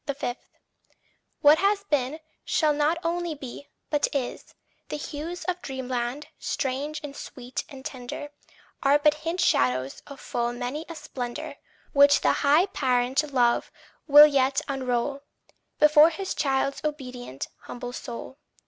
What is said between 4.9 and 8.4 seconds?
hues of dreamland, strange and sweet and tender